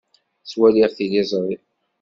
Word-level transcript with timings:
Ttwaliɣ 0.41 0.89
tiliẓri. 0.97 1.57